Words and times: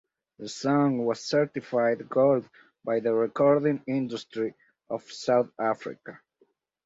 The 0.39 0.49
song 0.49 1.05
was 1.05 1.23
certified 1.23 2.09
Gold 2.09 2.49
by 2.83 3.01
the 3.01 3.13
Recording 3.13 3.83
Industry 3.85 4.55
of 4.89 5.03
South 5.11 5.51
Africa. 5.59 6.19